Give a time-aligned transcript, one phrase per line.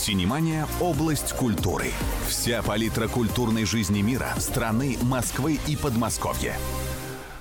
[0.00, 1.88] Синемания– область культуры.
[2.26, 6.54] Вся палитра культурной жизни мира, страны, Москвы и Подмосковья.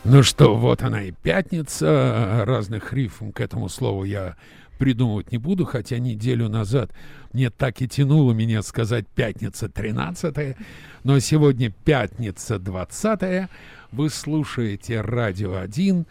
[0.03, 2.43] Ну что, вот она и пятница.
[2.45, 4.35] Разных рифм к этому слову я
[4.77, 6.91] придумывать не буду, хотя неделю назад
[7.31, 10.57] мне так и тянуло меня сказать пятница 13
[11.05, 13.49] но сегодня пятница 20
[13.93, 16.05] Вы слушаете «Радио 1»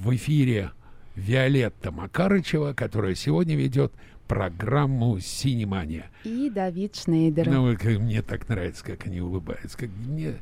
[0.00, 0.72] в эфире
[1.14, 3.92] Виолетта Макарычева, которая сегодня ведет
[4.26, 6.10] программу «Синемания».
[6.24, 7.48] И Давид Шнейдер.
[7.48, 9.76] Ну, мне так нравится, как они улыбаются.
[9.76, 10.34] Как мне,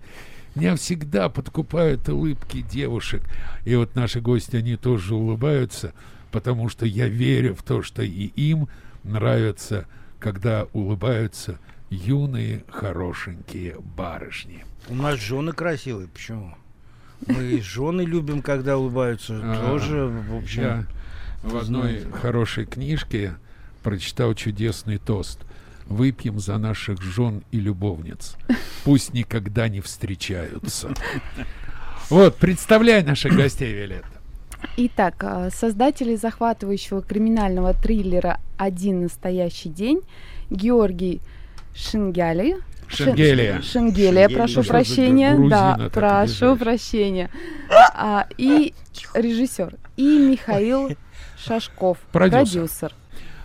[0.55, 3.23] меня всегда подкупают улыбки девушек.
[3.65, 5.95] И вот наши гости, они тоже улыбаются,
[6.31, 8.69] потому что я верю в то, что и им
[9.03, 9.87] нравится,
[10.19, 11.59] когда улыбаются
[11.91, 14.65] юные, хорошенькие барышни.
[14.89, 16.55] У нас жены красивые, почему?
[17.27, 19.39] Мы жены любим, когда улыбаются.
[19.43, 20.62] А, тоже, в общем...
[20.62, 20.87] Я
[21.43, 23.35] в одной хорошей книжке
[23.83, 25.41] прочитал чудесный тост.
[25.87, 28.37] Выпьем за наших жен и любовниц.
[28.84, 30.95] Пусть никогда не встречаются.
[32.09, 34.09] Вот, представляй наших гостей, Виолетта.
[34.77, 40.01] Итак, а, создатели захватывающего криминального триллера «Один настоящий день»
[40.51, 41.21] Георгий
[41.75, 42.56] Шингяли.
[42.89, 43.61] Шенгелия.
[43.62, 45.39] Шенгелия, Шенгелия прошу прощения.
[45.49, 47.31] Да, прошу прощения.
[47.95, 48.75] А, и
[49.15, 49.77] режиссер.
[49.97, 50.91] И Михаил
[51.39, 52.69] Шашков, продюсер.
[52.69, 52.95] продюсер.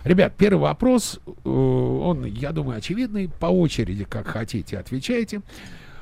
[0.04, 3.28] Ребят, первый вопрос, э, он, я думаю, очевидный.
[3.28, 5.42] По очереди, как хотите, отвечайте.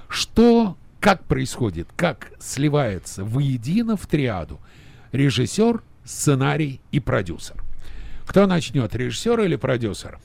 [0.08, 4.60] Что, как происходит, как сливается воедино в триаду
[5.12, 7.62] режиссер, сценарий и продюсер?
[8.26, 10.18] Кто начнет, режиссер или продюсер?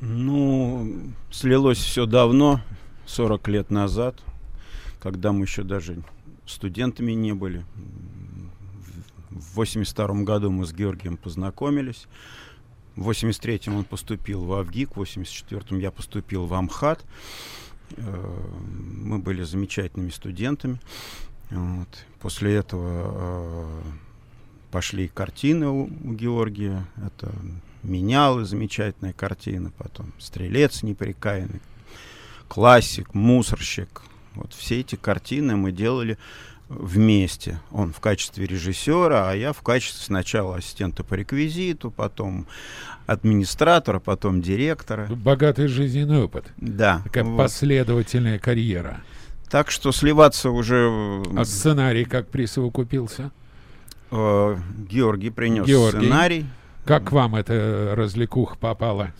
[0.00, 2.60] Ну, слилось все давно,
[3.06, 4.16] 40 лет назад,
[5.00, 6.02] когда мы еще даже
[6.46, 7.64] студентами не были.
[9.34, 12.06] В 82 году мы с Георгием познакомились.
[12.94, 17.04] В 83-м он поступил в Авгик, в 84-м я поступил в Амхат.
[17.96, 18.40] Э,
[19.02, 20.78] мы были замечательными студентами.
[21.50, 21.88] Вот.
[22.20, 23.82] После этого э,
[24.70, 26.86] пошли картины у, у Георгия.
[27.04, 27.32] Это
[27.82, 31.60] менялы, замечательная картина, потом стрелец непрекаянный,
[32.46, 34.02] классик, мусорщик.
[34.34, 36.18] Вот все эти картины мы делали
[36.68, 37.60] вместе.
[37.70, 42.46] Он в качестве режиссера, а я в качестве сначала ассистента по реквизиту, потом
[43.06, 45.06] администратора, потом директора.
[45.06, 46.46] Богатый жизненный опыт.
[46.56, 47.02] Да.
[47.04, 47.36] Такая вот.
[47.36, 49.02] последовательная карьера.
[49.50, 51.22] Так что сливаться уже...
[51.36, 53.30] А сценарий как присовокупился?
[54.10, 54.56] Э,
[54.88, 55.98] Георгий принес Георгий.
[55.98, 56.46] сценарий.
[56.84, 59.12] Как вам эта развлекуха попала?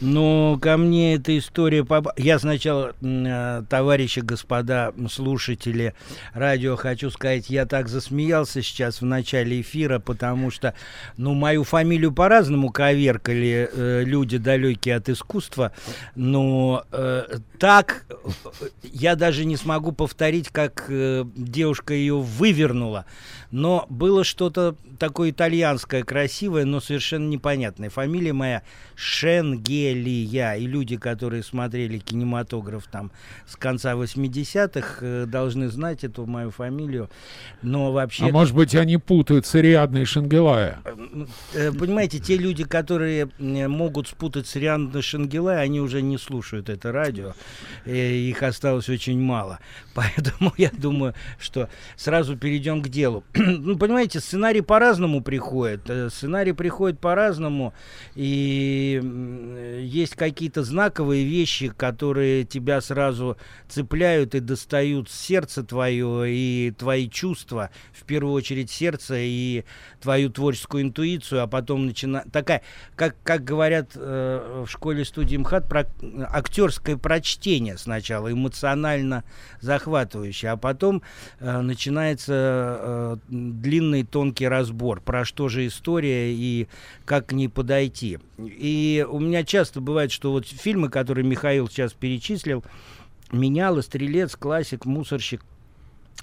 [0.00, 1.84] Ну, ко мне эта история...
[1.84, 2.08] Поп...
[2.16, 5.92] Я сначала, э, товарищи, господа слушатели
[6.34, 10.74] радио, хочу сказать, я так засмеялся сейчас в начале эфира, потому что,
[11.16, 15.72] ну, мою фамилию по-разному коверкали э, люди, далекие от искусства,
[16.14, 18.04] но э, так
[18.84, 23.04] я даже не смогу повторить, как э, девушка ее вывернула.
[23.50, 27.88] Но было что-то такое итальянское, красивое, но совершенно непонятное.
[27.88, 28.62] Фамилия моя
[28.94, 30.54] Шенгелия.
[30.54, 33.10] И люди, которые смотрели кинематограф там
[33.46, 37.08] с конца 80-х, э, должны знать эту мою фамилию.
[37.62, 38.26] Но вообще...
[38.26, 40.80] А может быть, они путают с Ариадной Шенгелая?
[41.54, 46.92] Э, понимаете, те люди, которые могут спутать с Ариадной Шенгелая, они уже не слушают это
[46.92, 47.34] радио.
[47.86, 49.58] Их осталось очень мало.
[49.94, 53.24] Поэтому я думаю, что сразу перейдем к делу.
[53.46, 55.88] ну, понимаете, сценарий по-разному приходит.
[55.88, 57.72] Э, сценарий приходит по-разному.
[58.14, 59.00] И
[59.80, 63.36] есть какие-то знаковые вещи, которые тебя сразу
[63.68, 69.64] цепляют и достают сердце твое и твои чувства, в первую очередь сердце и
[70.00, 72.62] твою творческую интуицию, а потом начинает такая,
[72.96, 75.86] как, как говорят э, в школе студии МХАТ, про,
[76.30, 79.24] актерское прочтение сначала, эмоционально
[79.60, 81.02] захватывающее, а потом
[81.38, 86.68] э, начинается э, длинный тонкий разбор, про что же история и
[87.04, 88.18] как к ней подойти.
[88.38, 92.64] И у меня часто бывает, что вот фильмы, которые Михаил сейчас перечислил,
[93.30, 95.42] меняла «Стрелец», «Классик», «Мусорщик»,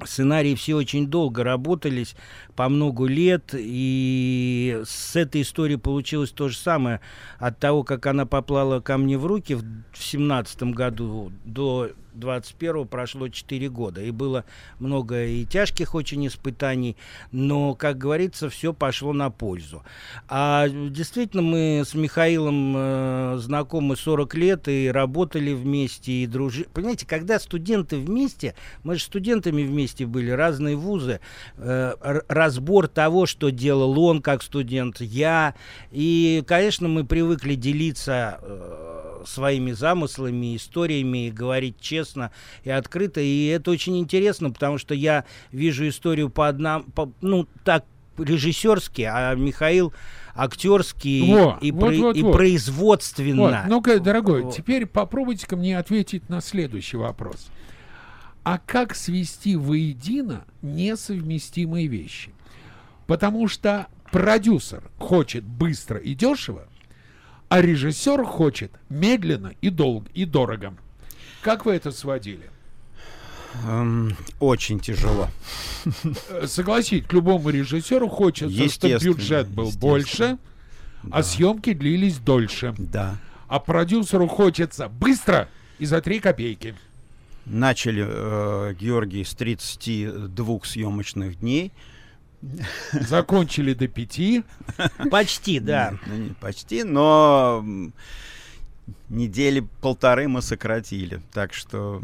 [0.04, 2.18] Сценарии все очень долго работались,
[2.56, 7.02] по много лет, и с этой историей получилось то же самое.
[7.38, 9.64] От того, как она поплала ко мне в руки в
[9.94, 14.02] семнадцатом году, до 21 прошло 4 года.
[14.02, 14.46] И было
[14.80, 16.98] много и тяжких очень испытаний,
[17.32, 19.84] но, как говорится, все пошло на пользу.
[20.28, 26.68] А действительно, мы с Михаилом э, знакомы 40 лет и работали вместе, и дружили.
[26.74, 31.20] Понимаете, когда студенты вместе, мы же студентами вместе были, разные вузы,
[31.58, 31.94] э,
[32.46, 35.56] разбор того, что делал он как студент, я,
[35.92, 42.32] и, конечно, мы привыкли делиться э, своими замыслами, историями, говорить честно
[42.64, 43.20] и открыто.
[43.20, 47.86] И это очень интересно, потому что я вижу историю по одному, по, ну, так
[48.18, 49.92] режиссерски, а Михаил
[50.36, 52.34] актерский Во, и, вот, про, вот, и вот.
[52.34, 53.42] производственно.
[53.42, 53.56] Вот.
[53.68, 54.56] Ну-ка, дорогой, вот.
[54.56, 57.50] теперь попробуйте-ка мне ответить на следующий вопрос.
[58.44, 62.35] А как свести воедино несовместимые вещи?
[63.08, 66.68] Потому что продюсер хочет быстро и дешево,
[67.50, 70.76] а режиссер хочет медленно и долго и дорого.
[71.42, 72.50] Как вы это сводили?
[73.64, 75.30] Эм, очень тяжело.
[76.30, 80.38] Э, согласить, к любому режиссеру хочется, чтобы бюджет был больше, а
[81.04, 81.18] да.
[81.18, 82.74] а съемки длились дольше.
[82.78, 83.18] Да.
[83.48, 85.48] А продюсеру хочется быстро
[85.78, 86.76] и за три копейки.
[87.46, 91.72] Начали э, Георгий с 32 съемочных дней.
[92.94, 94.44] Закончили до пяти.
[95.10, 95.94] Почти, да.
[96.08, 97.66] Ну, почти, но
[99.10, 101.22] недели полторы мы сократили.
[101.34, 102.02] Так что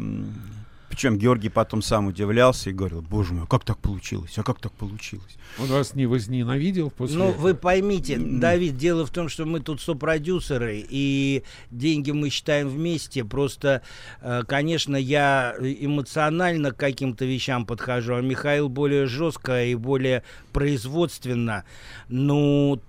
[0.92, 4.36] причем Георгий потом сам удивлялся и говорил, боже мой, а как так получилось?
[4.36, 5.38] А как так получилось?
[5.58, 7.40] Он вас не возненавидел после Ну, этого?
[7.40, 13.24] вы поймите, Давид, дело в том, что мы тут сопродюсеры, и деньги мы считаем вместе.
[13.24, 13.80] Просто,
[14.20, 20.22] э, конечно, я эмоционально к каким-то вещам подхожу, а Михаил более жестко и более
[20.52, 21.64] производственно.
[22.08, 22.82] Ну,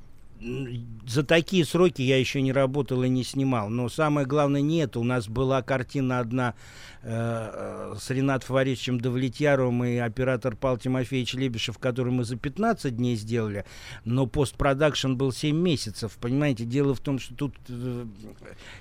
[1.08, 3.70] за такие сроки я еще не работал и не снимал.
[3.70, 5.00] Но самое главное не это.
[5.00, 6.56] У нас была картина одна
[7.06, 13.18] Э, с Ренатом Фаваричем Давлетьяровым и оператор Павел Тимофеевич Лебешев, который мы за 15 дней
[13.18, 13.66] сделали,
[14.06, 16.18] но постпродакшн был 7 месяцев.
[16.22, 18.06] Понимаете, дело в том, что тут э,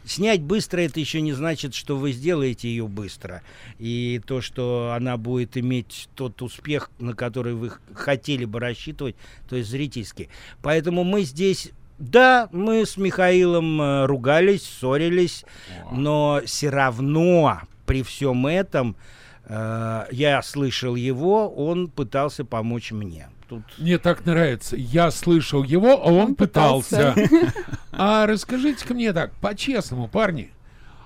[0.05, 3.43] снять быстро это еще не значит, что вы сделаете ее быстро.
[3.81, 9.17] И то, что она будет иметь тот успех, на который вы хотели бы рассчитывать,
[9.49, 10.29] то есть зрительский.
[10.63, 11.52] Поэтому мы здесь
[11.99, 15.45] да, мы с Михаилом э, ругались, ссорились,
[15.93, 18.97] но все равно при всем этом
[19.45, 23.29] э, я слышал его, он пытался помочь мне.
[23.49, 23.63] Тут...
[23.79, 24.77] Мне так нравится.
[24.77, 27.13] Я слышал его, а он, он пытался.
[27.15, 27.53] пытался.
[27.93, 30.51] А расскажите-ка мне так, по-честному, парни,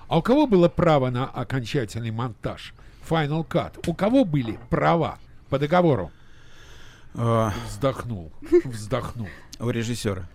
[0.07, 2.73] а у кого было право на окончательный монтаж?
[3.07, 3.87] Final Cut.
[3.87, 6.11] У кого были права по договору?
[7.13, 7.53] А.
[7.67, 8.31] Вздохнул.
[8.63, 9.27] Вздохнул.
[9.59, 10.27] У режиссера.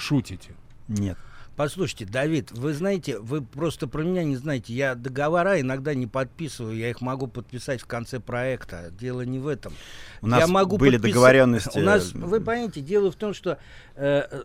[0.00, 0.50] Шутите?
[0.88, 1.18] Нет.
[1.56, 4.72] Послушайте, Давид, вы знаете, вы просто про меня не знаете.
[4.72, 8.90] Я договора иногда не подписываю, я их могу подписать в конце проекта.
[8.98, 9.74] Дело не в этом.
[10.22, 11.12] У нас я могу были подпис...
[11.12, 11.78] договоренности.
[11.78, 13.58] У нас, вы понимаете, дело в том, что
[13.96, 14.42] э, э,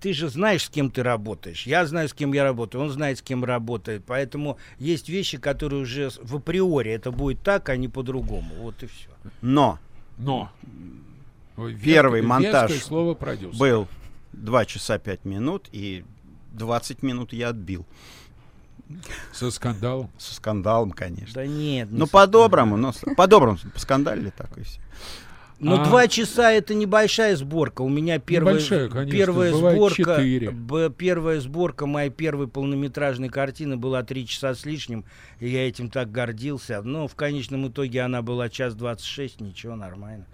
[0.00, 1.64] ты же знаешь, с кем ты работаешь.
[1.64, 4.02] Я знаю, с кем я работаю, он знает, с кем работает.
[4.04, 8.52] Поэтому есть вещи, которые уже в априори это будет так, а не по-другому.
[8.58, 9.10] Вот и все.
[9.42, 9.78] Но.
[10.18, 10.50] Но.
[11.84, 13.16] Первый монтаж слово
[13.56, 13.86] был
[14.32, 16.04] 2 часа 5 минут, и
[16.52, 17.86] 20 минут я отбил.
[19.32, 20.10] Со скандалом?
[20.18, 21.34] Со скандалом, конечно.
[21.34, 21.90] Да нет.
[21.90, 24.80] Не ну, по-доброму, но по-доброму, поскандалили так и все.
[25.60, 25.84] Ну, а...
[25.84, 27.82] два часа это небольшая сборка.
[27.82, 30.20] У меня первая, небольшая, конечно, первая сборка,
[30.52, 35.04] б, первая сборка моей первой полнометражной картины была три часа с лишним,
[35.38, 36.80] и я этим так гордился.
[36.82, 40.26] Но в конечном итоге она была час двадцать шесть, ничего, нормально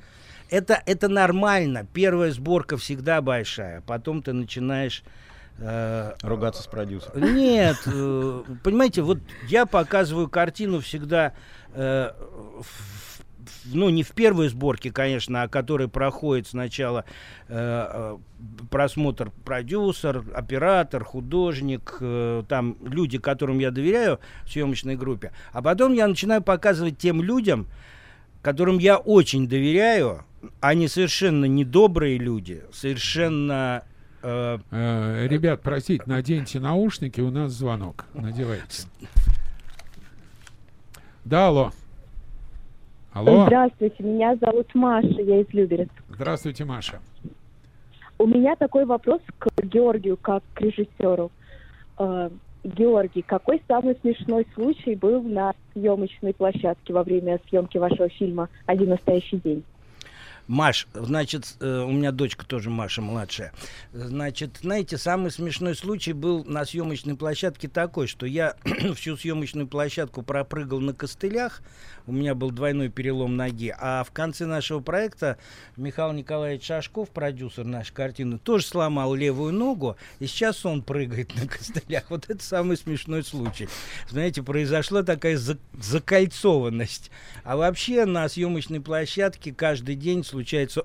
[0.50, 1.86] это, это нормально.
[1.92, 3.80] Первая сборка всегда большая.
[3.82, 5.02] Потом ты начинаешь...
[5.58, 7.34] Э, Ругаться с продюсером.
[7.34, 11.32] Нет, э, понимаете, вот я показываю картину всегда
[11.74, 12.12] э,
[13.72, 17.04] ну, не в первой сборке, конечно, а который проходит сначала
[17.48, 18.16] э,
[18.70, 25.32] просмотр продюсер, оператор, художник, э, там люди, которым я доверяю в съемочной группе.
[25.52, 27.68] А потом я начинаю показывать тем людям,
[28.42, 30.24] которым я очень доверяю,
[30.60, 33.84] они совершенно недобрые люди, совершенно...
[34.22, 38.06] Э, э, ребят, простите, наденьте наушники, у нас звонок.
[38.14, 38.86] Надевайте.
[41.24, 41.72] Да, алло.
[43.12, 43.46] Алло.
[43.46, 45.88] Здравствуйте, меня зовут Маша, я из Люберец.
[46.10, 47.00] Здравствуйте, Маша.
[48.18, 51.30] У меня такой вопрос к Георгию, как к режиссеру.
[51.98, 52.30] Э,
[52.64, 58.90] Георгий, какой самый смешной случай был на съемочной площадке во время съемки вашего фильма «Один
[58.90, 59.62] настоящий день»?
[60.48, 63.52] Маш, значит, э, у меня дочка тоже Маша младшая.
[63.92, 68.54] Значит, знаете, самый смешной случай был на съемочной площадке такой, что я
[68.94, 71.62] всю съемочную площадку пропрыгал на костылях,
[72.06, 75.38] у меня был двойной перелом ноги, а в конце нашего проекта
[75.76, 81.48] Михаил Николаевич Шашков, продюсер нашей картины, тоже сломал левую ногу, и сейчас он прыгает на
[81.48, 82.04] костылях.
[82.10, 83.68] Вот это самый смешной случай.
[84.08, 85.36] Знаете, произошла такая
[85.72, 87.10] закольцованность.
[87.42, 90.84] А вообще на съемочной площадке каждый день случается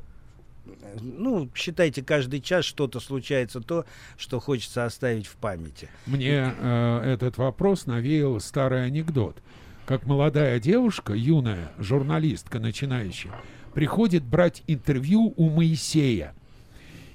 [1.02, 5.90] ну, считайте, каждый час что-то случается, то, что хочется оставить в памяти.
[6.06, 9.38] Мне э, этот вопрос навеял старый анекдот.
[9.88, 13.34] Как молодая девушка, юная журналистка, начинающая,
[13.74, 16.36] приходит брать интервью у Моисея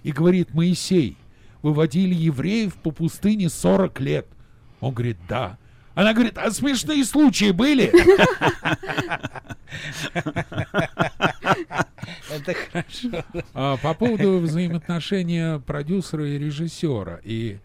[0.03, 1.17] и говорит, Моисей,
[1.63, 4.27] выводили евреев по пустыне 40 лет.
[4.81, 5.57] Он говорит, да.
[5.97, 7.91] Она говорит, а смешные случаи были?
[12.31, 13.25] Это хорошо.
[13.55, 17.61] А, по поводу взаимоотношения продюсера и режиссера и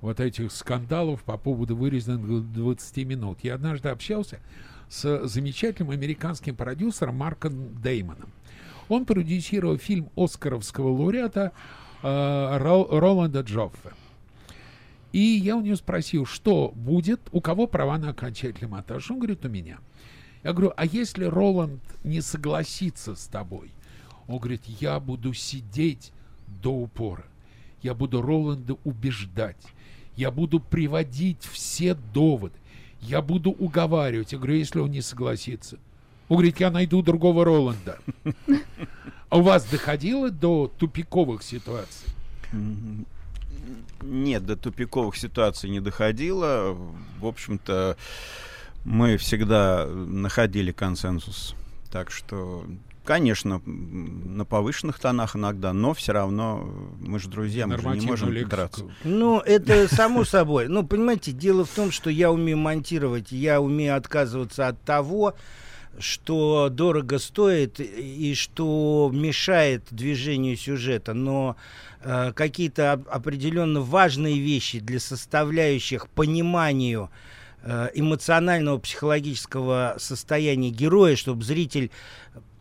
[0.00, 3.38] вот этих скандалов по поводу вырезанных 20 минут.
[3.44, 4.40] Я однажды общался
[4.88, 8.32] с замечательным американским продюсером Марком Деймоном.
[8.88, 11.52] Он продюсировал фильм оскаровского лауреата
[12.02, 13.92] э, Роланда Джоффе.
[15.12, 19.10] И я у него спросил, что будет, у кого права на окончательный монтаж.
[19.10, 19.78] Он говорит, у меня.
[20.44, 23.70] Я говорю, а если Роланд не согласится с тобой?
[24.26, 26.12] Он говорит, я буду сидеть
[26.62, 27.24] до упора.
[27.82, 29.56] Я буду Роланда убеждать.
[30.16, 32.54] Я буду приводить все доводы.
[33.00, 34.32] Я буду уговаривать.
[34.32, 35.78] Я говорю, если он не согласится.
[36.28, 37.98] Он говорит, я найду другого Роланда.
[39.30, 42.08] А у вас доходило до тупиковых ситуаций?
[44.02, 46.76] Нет, до тупиковых ситуаций не доходило.
[47.20, 47.96] В общем-то,
[48.84, 51.54] мы всегда находили консенсус.
[51.90, 52.64] Так что,
[53.04, 56.68] конечно, на повышенных тонах иногда, но все равно
[57.00, 58.50] мы же друзья, мы же не можем лексику.
[58.50, 58.84] драться.
[59.04, 60.68] Ну, это само собой.
[60.68, 65.34] Ну, понимаете, дело в том, что я умею монтировать, я умею отказываться от того,
[65.98, 71.56] что дорого стоит и что мешает движению сюжета, но
[72.02, 77.10] э, какие-то определенно важные вещи для составляющих пониманию
[77.62, 81.90] э, эмоционального психологического состояния героя, чтобы зритель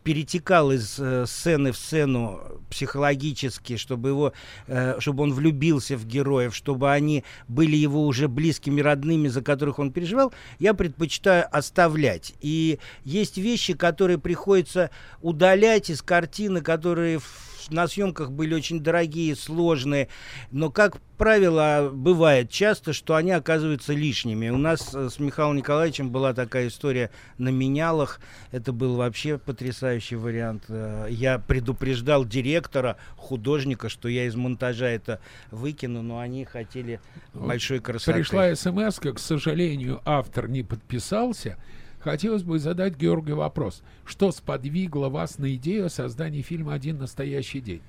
[0.08, 4.34] перетекал из э, сцены в сцену психологически, чтобы его,
[4.68, 9.80] э, чтобы он влюбился в героев, чтобы они были его уже близкими, родными, за которых
[9.80, 12.34] он переживал, я предпочитаю оставлять.
[12.40, 19.36] И есть вещи, которые приходится удалять из картины, которые в на съемках были очень дорогие,
[19.36, 20.08] сложные,
[20.52, 24.50] но, как правило, бывает часто, что они оказываются лишними.
[24.50, 28.20] У нас э, с Михаилом Николаевичем была такая история на менялах.
[28.52, 30.66] Это был вообще потрясающий вариант.
[30.70, 35.20] Э, я предупреждал директора, художника, что я из монтажа это
[35.52, 37.00] выкину, но они хотели
[37.34, 38.14] большой красоты.
[38.14, 41.58] Пришла смс, к сожалению, автор не подписался.
[42.00, 43.82] Хотелось бы задать Георгию вопрос.
[44.06, 47.82] Что сподвигло вас на идею создания фильма «Один настоящий день»?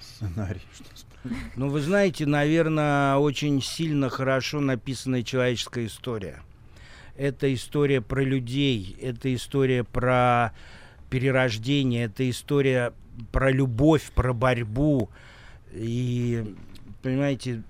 [0.00, 0.60] Сценарий.
[1.56, 6.42] Ну, вы знаете, наверное, очень сильно хорошо написанная человеческая история.
[7.16, 10.52] Это история про людей, это история про
[11.10, 12.92] перерождение, это история
[13.30, 15.10] про любовь, про борьбу.
[15.72, 16.56] И,
[17.02, 17.62] понимаете,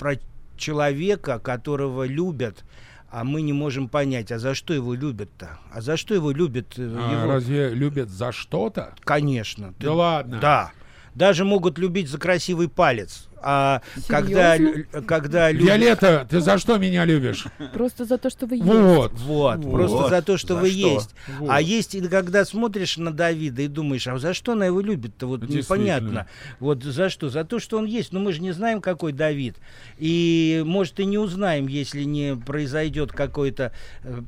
[0.00, 0.16] про
[0.56, 2.64] человека, которого любят,
[3.10, 5.58] а мы не можем понять, а за что его любят-то?
[5.70, 6.78] А за что его любят?
[6.78, 7.32] Э, а его...
[7.32, 8.94] Разве любят за что-то?
[9.04, 9.74] Конечно.
[9.78, 9.90] Да Ты...
[9.90, 10.38] ладно?
[10.40, 10.72] Да.
[11.14, 13.28] Даже могут любить за красивый палец.
[13.42, 14.56] А когда,
[15.06, 15.66] когда люди...
[15.66, 17.46] Виолетта, ты за что меня любишь?
[17.72, 18.66] Просто за то, что вы есть.
[18.66, 19.72] Вот, вот, вот.
[19.72, 20.78] просто за то, что за вы что?
[20.78, 21.14] есть.
[21.38, 21.50] Вот.
[21.50, 25.26] А есть, когда смотришь на Давида и думаешь, а за что она его любит-то?
[25.26, 26.26] Вот непонятно.
[26.58, 27.28] Вот за что?
[27.28, 28.12] За то, что он есть.
[28.12, 29.56] Но мы же не знаем, какой Давид.
[29.98, 34.20] И, может, и не узнаем, если не произойдет какое-то э,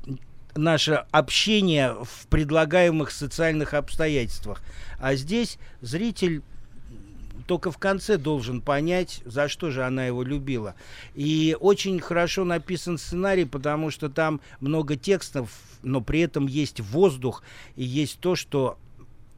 [0.54, 4.62] наше общение в предлагаемых социальных обстоятельствах.
[4.98, 6.42] А здесь зритель
[7.42, 10.74] только в конце должен понять, за что же она его любила.
[11.14, 15.50] И очень хорошо написан сценарий, потому что там много текстов,
[15.82, 17.42] но при этом есть воздух
[17.76, 18.78] и есть то, что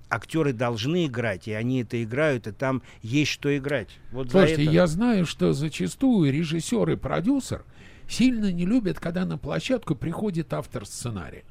[0.08, 3.88] актеры должны играть, и они это играют, и там есть что играть.
[4.12, 4.72] Вот Слушайте, это...
[4.72, 7.64] я знаю, что зачастую режиссер и продюсер
[8.08, 11.44] сильно не любят, когда на площадку приходит автор сценария.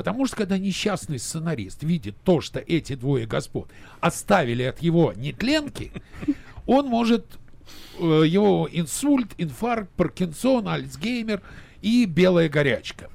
[0.00, 3.68] Потому что когда несчастный сценарист видит то, что эти двое господ
[4.00, 5.92] оставили от его нетленки,
[6.66, 7.26] он может
[7.98, 11.42] э, его инсульт, инфаркт, Паркинсон, Альцгеймер
[11.82, 13.10] и «Белая горячка»,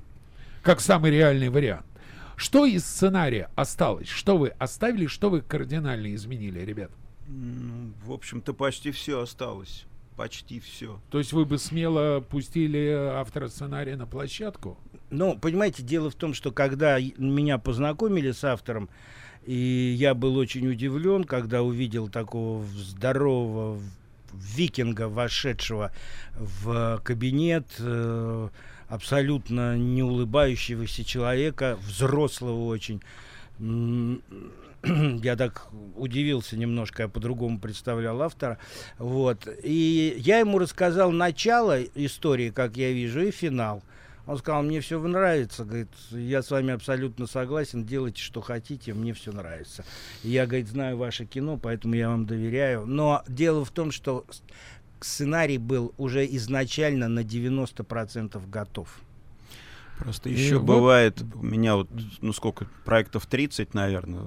[0.61, 1.87] как самый реальный вариант.
[2.35, 4.07] Что из сценария осталось?
[4.07, 6.91] Что вы оставили, что вы кардинально изменили, ребят?
[7.27, 9.85] Ну, в общем-то, почти все осталось.
[10.15, 11.01] Почти все.
[11.09, 14.77] То есть вы бы смело пустили автора сценария на площадку?
[15.15, 18.89] Ну, понимаете, дело в том, что когда меня познакомили с автором,
[19.45, 23.79] и я был очень удивлен, когда увидел такого здорового
[24.33, 25.91] викинга, вошедшего
[26.37, 28.49] в кабинет, э,
[28.89, 33.01] абсолютно не улыбающегося человека, взрослого очень.
[35.23, 38.59] Я так удивился немножко, я по-другому представлял автора.
[38.99, 39.47] Вот.
[39.63, 43.81] И я ему рассказал начало истории, как я вижу, и финал.
[44.27, 49.13] Он сказал, мне все нравится, говорит, я с вами абсолютно согласен, делайте, что хотите, мне
[49.13, 49.85] все нравится.
[50.23, 52.85] И я, говорит, знаю ваше кино, поэтому я вам доверяю.
[52.87, 54.25] Но дело в том, что
[54.99, 58.99] сценарий был уже изначально на 90% готов.
[59.99, 60.65] Просто еще вот...
[60.65, 61.89] бывает, у меня вот,
[62.19, 64.21] ну сколько, проектов 30, наверное,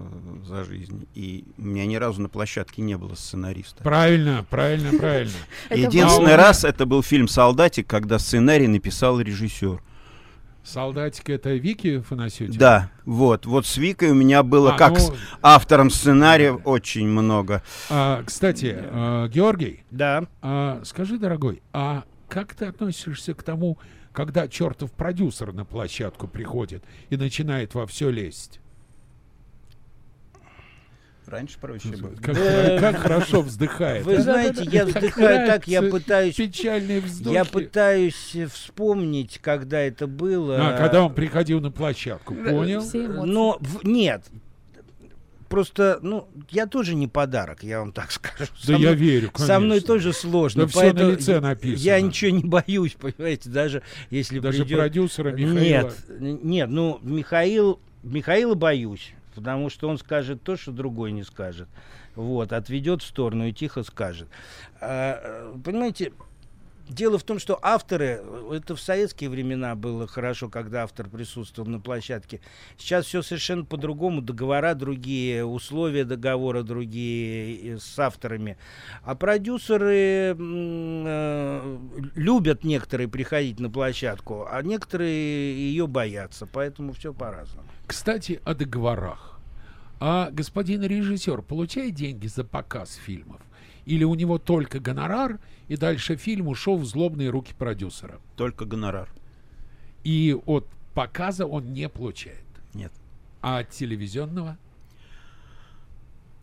[0.44, 3.82] за жизнь, и у меня ни разу на площадке не было сценариста.
[3.82, 5.34] Правильно, правильно, правильно.
[5.70, 9.82] Единственный раз это был фильм «Солдатик», когда сценарий написал режиссер.
[10.68, 12.58] Солдатик это Вики Фанасютина?
[12.58, 13.46] Да, вот.
[13.46, 17.62] Вот с Викой у меня было, а, как ну, с автором сценария, очень много.
[17.88, 19.84] А, кстати, а, Георгий.
[19.90, 20.24] Да.
[20.42, 23.78] А, скажи, дорогой, а как ты относишься к тому,
[24.12, 28.60] когда чертов продюсер на площадку приходит и начинает во все лезть?
[31.28, 32.14] Раньше проще было.
[32.22, 32.78] Как, да.
[32.80, 34.04] как хорошо вздыхает.
[34.04, 34.22] Вы а?
[34.22, 36.36] знаете, я вздыхаю так, я пытаюсь...
[36.36, 37.34] Печальные вздохи.
[37.34, 40.56] Я пытаюсь вспомнить, когда это было.
[40.58, 42.82] А, когда он приходил на площадку, понял?
[43.26, 44.22] Но в, нет,
[45.48, 48.50] просто, ну, я тоже не подарок, я вам так скажу.
[48.52, 49.54] Да со я мной, верю, конечно.
[49.54, 50.62] Со мной тоже сложно.
[50.62, 51.84] Да все на лице написано.
[51.84, 54.78] Я ничего не боюсь, понимаете, даже если Даже придет...
[54.78, 55.92] продюсера Михаила?
[56.08, 61.68] Нет, нет, ну, Михаил, Михаила боюсь потому что он скажет то, что другой не скажет.
[62.14, 64.28] Вот, отведет в сторону и тихо скажет.
[64.80, 66.12] А, понимаете,
[66.88, 71.80] Дело в том, что авторы, это в советские времена было хорошо, когда автор присутствовал на
[71.80, 72.40] площадке.
[72.78, 78.56] Сейчас все совершенно по-другому, договора другие, условия договора другие с авторами.
[79.02, 81.78] А продюсеры э,
[82.14, 87.68] любят некоторые приходить на площадку, а некоторые ее боятся, поэтому все по-разному.
[87.86, 89.38] Кстати, о договорах.
[90.00, 93.40] А господин режиссер получает деньги за показ фильмов?
[93.88, 98.20] Или у него только гонорар, и дальше фильм ушел в злобные руки продюсера?
[98.36, 99.08] Только гонорар.
[100.04, 102.44] И от показа он не получает?
[102.74, 102.92] Нет.
[103.40, 104.58] А от телевизионного?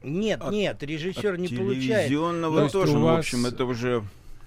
[0.02, 2.08] Нет, от, нет, режиссер от не получает.
[2.08, 4.04] Телевизионного тоже, в общем, это уже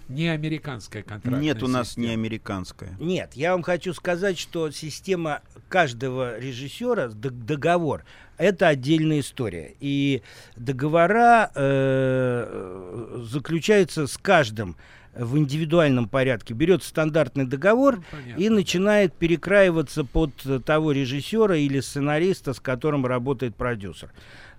[0.09, 2.07] не американская контрактная Нет, у нас система.
[2.09, 2.97] не американская.
[2.99, 8.05] Нет, я вам хочу сказать, что система каждого режиссера, договор,
[8.39, 9.75] это отдельная история.
[9.81, 10.23] И
[10.57, 14.77] договора э, заключаются с каждым
[15.15, 16.55] в индивидуальном порядке.
[16.55, 20.33] Берет стандартный договор ну, и начинает перекраиваться под
[20.65, 24.11] того режиссера или сценариста, с которым работает продюсер.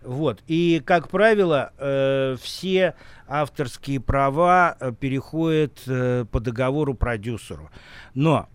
[0.02, 0.42] Вот.
[0.48, 2.96] И, как правило, э, все
[3.28, 7.70] авторские права э, переходят э, по договору продюсеру.
[8.13, 8.48] Но,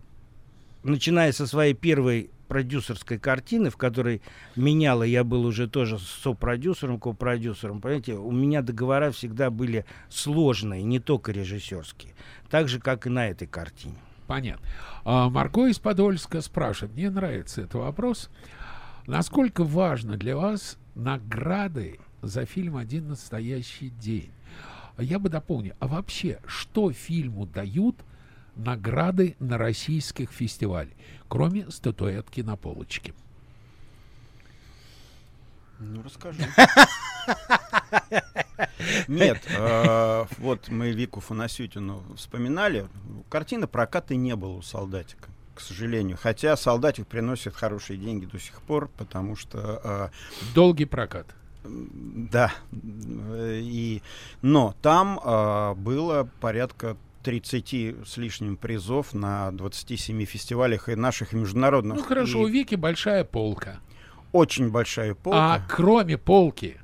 [0.83, 4.21] начиная со своей первой продюсерской картины, в которой
[4.55, 10.99] меняла, я был уже тоже сопродюсером, копродюсером, понимаете, у меня договора всегда были сложные, не
[10.99, 12.13] только режиссерские,
[12.49, 13.95] так же, как и на этой картине.
[14.27, 14.67] Понятно.
[15.03, 18.29] А, Марго из Подольска спрашивает, мне нравится этот вопрос,
[19.07, 24.31] насколько важно для вас награды за фильм «Один настоящий день».
[24.97, 27.97] Я бы дополнил, а вообще, что фильму дают
[28.55, 30.93] награды на российских фестивалях,
[31.27, 33.13] кроме статуэтки на полочке?
[35.79, 36.47] Ну, расскажи.
[39.07, 42.87] Нет, э, вот мы Вику Фанасютину вспоминали.
[43.29, 46.17] Картины проката не было у «Солдатика» к сожалению.
[46.21, 49.81] Хотя солдатик приносит хорошие деньги до сих пор, потому что...
[49.83, 50.09] Э,
[50.53, 51.25] Долгий прокат.
[51.63, 52.53] Да.
[52.73, 54.03] И,
[54.41, 61.35] но там э, было порядка 30 с лишним призов на 27 фестивалях и наших и
[61.35, 61.97] международных.
[61.97, 62.43] Ну хорошо, и...
[62.43, 63.79] у Вики большая полка.
[64.31, 65.55] Очень большая полка.
[65.55, 66.77] А кроме полки,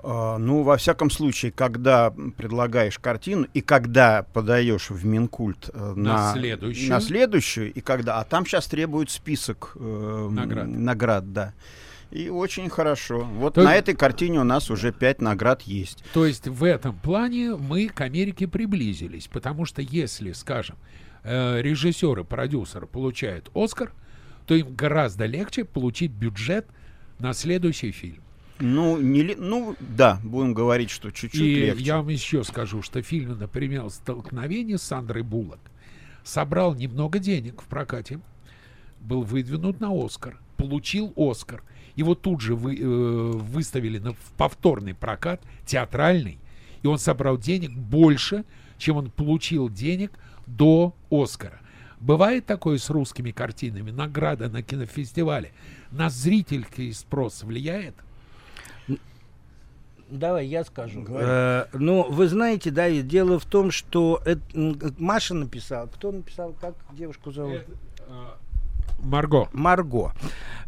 [0.00, 6.12] а, ну, во всяком случае, когда предлагаешь картину и когда подаешь в Минкульт э, на,
[6.12, 10.66] на следующую, на следующую и когда, а там сейчас требуют список э, наград.
[10.66, 11.54] наград, да.
[12.10, 13.20] И очень хорошо.
[13.24, 16.04] Вот то на этой картине у нас уже пять наград есть.
[16.14, 20.76] То есть в этом плане мы к Америке приблизились, потому что если, скажем,
[21.24, 23.92] э, режиссеры, продюсеры получают Оскар,
[24.46, 26.66] то им гораздо легче получить бюджет
[27.18, 28.22] на следующий фильм.
[28.58, 31.82] Ну, не, ну, да, будем говорить, что чуть-чуть И легче.
[31.82, 35.60] я вам еще скажу, что фильм, например, «Столкновение» с Сандрой Буллок
[36.24, 38.20] собрал немного денег в прокате,
[39.00, 41.62] был выдвинут на Оскар, получил Оскар.
[41.96, 46.38] Его тут же вы, э, выставили на, в повторный прокат, театральный,
[46.82, 48.44] и он собрал денег больше,
[48.78, 50.12] чем он получил денег
[50.46, 51.58] до Оскара.
[51.98, 55.52] Бывает такое с русскими картинами, награда на кинофестивале.
[55.90, 57.94] На зрительский спрос влияет?
[60.08, 61.04] Давай, я скажу.
[61.08, 64.40] Э, ну, вы знаете, Давид, дело в том, что это,
[64.98, 65.86] Маша написала.
[65.86, 66.52] Кто написал?
[66.60, 67.62] Как девушку зовут?
[67.62, 67.72] Это,
[68.06, 68.26] э,
[68.98, 69.48] Марго.
[69.52, 70.12] Марго.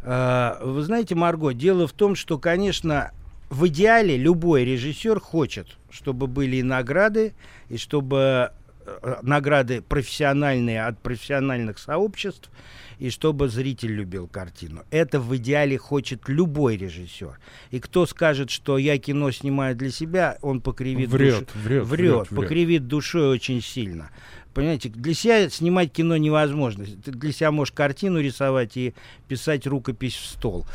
[0.01, 3.11] Э, вы знаете, Марго, дело в том, что, конечно,
[3.49, 7.33] в идеале любой режиссер хочет, чтобы были и награды,
[7.67, 8.51] и чтобы
[8.85, 12.49] э, награды профессиональные от профессиональных сообществ,
[12.99, 14.83] и чтобы зритель любил картину.
[14.91, 17.39] Это в идеале хочет любой режиссер.
[17.71, 21.63] И кто скажет, что я кино снимаю для себя, он покривит врет, душ...
[21.63, 24.11] врет, врет, врет, покривит душой очень сильно.
[24.53, 26.85] Понимаете, для себя снимать кино невозможно.
[26.85, 28.93] Ты для себя можешь картину рисовать и
[29.27, 30.65] писать рукопись в стол.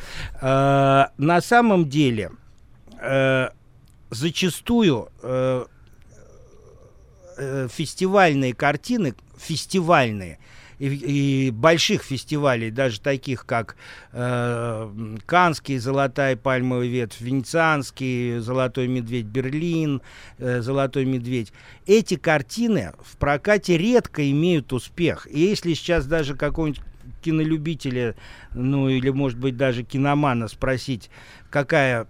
[0.41, 2.31] А, на самом деле,
[3.01, 3.53] а,
[4.09, 5.67] зачастую а,
[7.37, 10.39] фестивальные картины, фестивальные,
[10.79, 13.77] и, и больших фестивалей, даже таких как
[14.13, 20.03] э, Канский «Золотая пальмовая ветвь», Венецианский «Золотой медведь», Берлин
[20.39, 21.53] э, «Золотой медведь».
[21.87, 25.27] Эти картины в прокате редко имеют успех.
[25.31, 26.83] И если сейчас даже какой-нибудь
[27.23, 28.15] кинолюбителя,
[28.55, 31.11] ну или, может быть, даже киномана спросить,
[31.51, 32.07] какая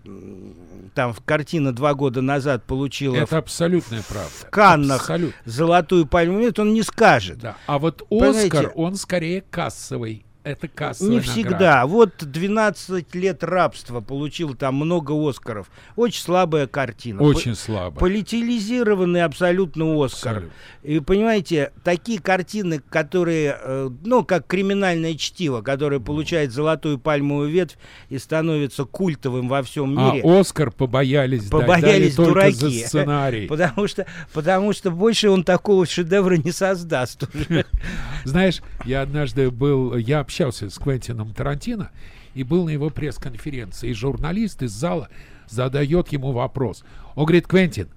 [0.95, 3.17] там картина два года назад получила...
[3.17, 4.31] Это в, абсолютная правда.
[4.31, 5.35] В Каннах Абсолют.
[5.45, 7.39] золотую пальму, он не скажет.
[7.39, 7.57] Да.
[7.67, 8.69] А вот Оскар, Понимаете?
[8.75, 11.51] он скорее кассовый это кассовая Не всегда.
[11.51, 11.87] Награда.
[11.87, 15.71] Вот 12 лет рабства получил там много Оскаров.
[15.97, 17.23] Очень слабая картина.
[17.23, 17.99] Очень По- слабая.
[17.99, 20.33] Политизированный абсолютно Оскар.
[20.33, 20.57] Абсолютно.
[20.83, 27.79] И понимаете, такие картины, которые, э, ну, как криминальное чтиво, которое получает золотую пальмовую ветвь
[28.11, 30.23] и становится культовым во всем а мире.
[30.23, 32.53] А Оскар побоялись, побоялись дать, дураки.
[32.53, 33.47] за сценарий.
[33.55, 37.65] Потому что, потому что больше он такого шедевра не создаст уже.
[38.25, 41.91] Знаешь, я однажды был, я общался с Квентином Тарантино
[42.35, 43.91] и был на его пресс-конференции.
[43.91, 45.09] И журналист из зала
[45.49, 46.85] задает ему вопрос.
[47.15, 47.89] Он говорит, Квентин,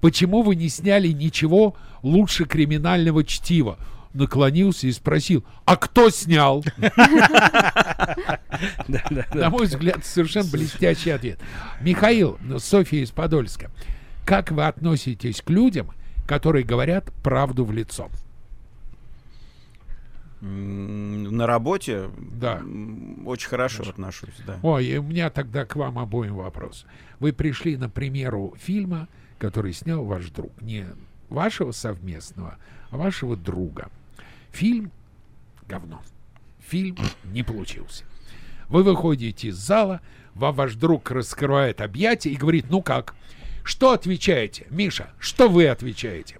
[0.00, 3.78] почему вы не сняли ничего лучше криминального чтива?
[4.14, 6.64] наклонился и спросил, а кто снял?
[8.88, 11.38] На мой взгляд, совершенно блестящий ответ.
[11.80, 13.70] Михаил, Софья из Подольска,
[14.24, 15.90] как вы относитесь к людям,
[16.26, 18.08] которые говорят правду в лицо?
[20.40, 22.62] На работе да.
[23.26, 23.90] очень хорошо, хорошо.
[23.90, 24.34] отношусь.
[24.46, 24.58] Да.
[24.62, 26.86] Ой, у меня тогда к вам обоим вопрос.
[27.18, 30.52] Вы пришли на примеру фильма, который снял ваш друг.
[30.62, 30.86] Не
[31.28, 32.56] вашего совместного,
[32.90, 33.88] а вашего друга.
[34.52, 34.92] Фильм—
[35.68, 36.02] говно.
[36.60, 38.04] Фильм не получился.
[38.68, 40.00] Вы выходите из зала,
[40.34, 43.14] вам ваш друг раскрывает объятия и говорит, ну как?
[43.64, 44.66] Что отвечаете?
[44.70, 46.38] Миша, что вы отвечаете?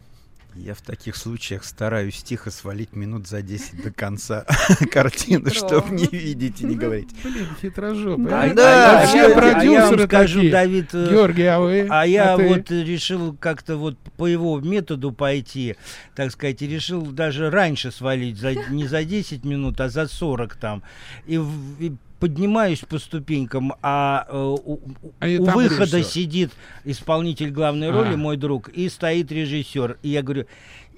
[0.59, 4.45] Я в таких случаях стараюсь тихо свалить минут за 10 до конца
[4.91, 7.11] картины, чтобы не видеть и не говорить.
[7.23, 8.27] Блин, хитрожопый.
[8.27, 11.87] Да, а, да, все а продюсеры я скажу, Давид, э, Георгий, а вы?
[11.89, 15.77] А я а вот решил как-то вот по его методу пойти,
[16.17, 20.83] так сказать, и решил даже раньше свалить, не за 10 минут, а за 40 там.
[21.27, 21.39] И
[22.19, 24.81] поднимаюсь по ступенькам, а э, у,
[25.21, 26.05] а у выхода режиссер.
[26.05, 26.53] сидит
[26.85, 28.17] исполнитель главной роли, а.
[28.17, 29.99] мой друг, и стоит режиссер.
[30.03, 30.47] И я говорю,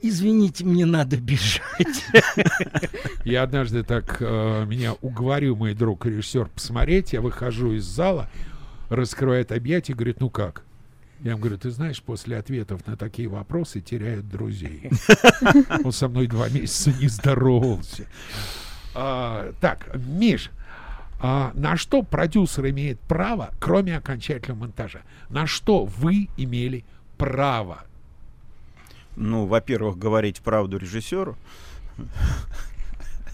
[0.03, 2.05] извините, мне надо бежать.
[3.25, 8.31] Я однажды так, э, меня уговорил мой друг режиссер посмотреть, я выхожу из зала,
[8.89, 10.63] раскрывает объятия и говорит, ну как?
[11.23, 14.91] Я ему говорю, ты знаешь, после ответов на такие вопросы теряют друзей.
[15.85, 18.07] Он со мной два месяца не здоровался.
[18.95, 20.51] А, так, Миш,
[21.21, 25.03] а, на что продюсер имеет право, кроме окончательного монтажа?
[25.29, 26.85] На что вы имели
[27.19, 27.85] право?
[29.17, 31.37] Ну, во-первых, говорить правду режиссеру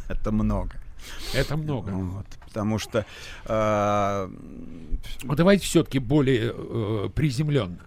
[0.09, 0.73] это много.
[1.35, 1.91] Это много.
[1.91, 3.05] Вот, потому что...
[3.45, 4.29] Э,
[5.23, 7.79] давайте все-таки более э, приземленно.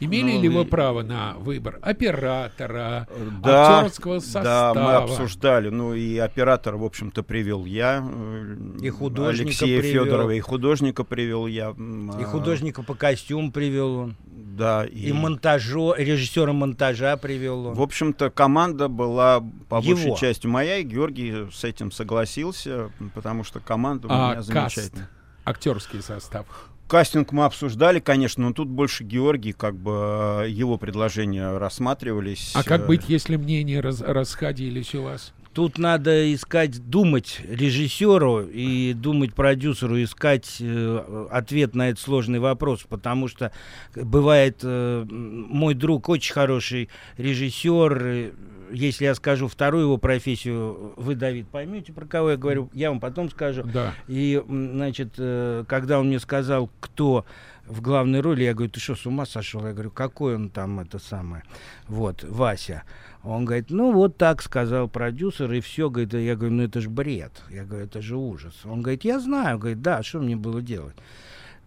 [0.00, 3.08] Имели ну, ли вы право на выбор оператора,
[3.42, 4.74] да, актерского состава?
[4.74, 5.70] Да, мы обсуждали.
[5.70, 8.04] Ну и оператор, в общем-то, привел я.
[8.04, 10.04] Э, и художника Алексея привел.
[10.04, 11.74] Федорова, и художника привел я.
[12.20, 14.16] И художника по костюму привел он.
[14.58, 14.84] Да.
[14.84, 17.74] И, и монтажо, режиссера монтажа привел он.
[17.74, 19.94] В общем-то, команда была по Его.
[19.94, 25.06] большей части моя, и Георгий с этим согласился, потому что команда у а меня замечательная.
[25.06, 25.10] Каст,
[25.44, 26.46] актерский состав.
[26.88, 32.52] Кастинг мы обсуждали, конечно, но тут больше Георгий, как бы э, его предложения рассматривались.
[32.54, 35.34] А как быть, если мнения раз расходились у вас?
[35.52, 42.84] Тут надо искать, думать режиссеру и думать продюсеру, искать э, ответ на этот сложный вопрос,
[42.88, 43.50] потому что
[43.96, 48.30] бывает э, мой друг очень хороший режиссер, э,
[48.70, 53.00] если я скажу вторую его профессию, вы, Давид, поймете, про кого я говорю, я вам
[53.00, 53.62] потом скажу.
[53.62, 53.94] Да.
[54.06, 57.24] И, значит, э, когда он мне сказал, кто
[57.68, 59.64] в главной роли, я говорю, ты что, с ума сошел?
[59.66, 61.44] Я говорю, какой он там, это самое,
[61.86, 62.82] вот, Вася.
[63.24, 66.88] Он говорит, ну вот так сказал продюсер, и все, говорит, я говорю, ну это же
[66.88, 67.42] бред.
[67.50, 68.54] Я говорю, это же ужас.
[68.64, 70.96] Он говорит, я знаю, говорит, да, что мне было делать?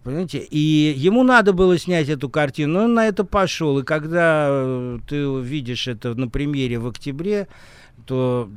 [0.02, 0.38] Понимаете?
[0.38, 0.58] И
[0.96, 3.78] ему надо было снять эту картину, он на это пошел.
[3.78, 7.46] И когда э, ты видишь это на премьере в октябре,
[8.06, 8.50] то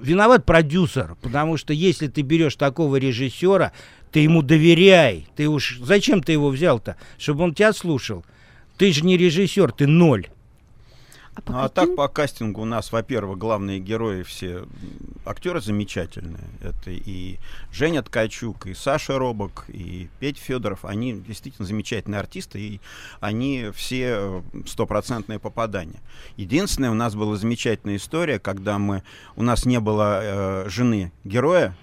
[0.00, 3.72] виноват продюсер, потому что если ты берешь такого режиссера,
[4.10, 5.26] ты ему доверяй.
[5.36, 6.96] Ты уж зачем ты его взял-то?
[7.18, 8.24] Чтобы он тебя слушал.
[8.76, 10.28] Ты же не режиссер, ты ноль.
[11.46, 14.64] А, ну, а так по кастингу у нас, во-первых, главные герои все
[15.24, 16.44] актеры замечательные.
[16.60, 17.38] Это и
[17.72, 20.84] Женя Ткачук, и Саша Робок, и Петь Федоров.
[20.84, 22.80] Они действительно замечательные артисты, и
[23.20, 26.00] они все э, стопроцентные попадания.
[26.36, 29.02] Единственное, у нас была замечательная история, когда мы,
[29.36, 31.76] у нас не было э, жены героя,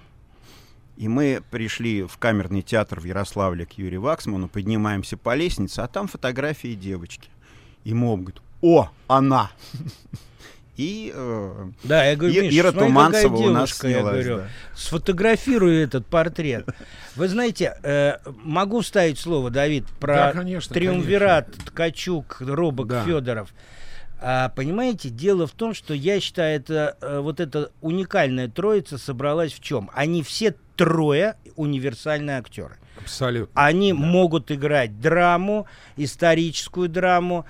[0.98, 5.88] и мы пришли в камерный театр в Ярославле к Юрию Ваксману, поднимаемся по лестнице, а
[5.88, 7.30] там фотографии девочки.
[7.84, 9.52] И мы оба говорит, о, она.
[10.78, 14.48] И, э, да, я говорю, Миш, Ира Туманцева у нас снялась, я говорю, да.
[14.76, 16.68] сфотографирую этот портрет.
[17.16, 21.66] Вы знаете, э, могу вставить слово, Давид, про да, конечно, триумвират конечно.
[21.68, 23.06] Ткачук, Робок, да.
[23.06, 23.54] Федоров.
[24.22, 29.54] А, понимаете, дело в том, что я считаю, это э, вот эта уникальная троица собралась
[29.54, 29.92] в чем?
[29.94, 32.78] Они все трое универсальные актеры.
[32.98, 33.62] Абсолютно.
[33.62, 34.00] Они да.
[34.00, 37.46] могут играть драму, историческую драму,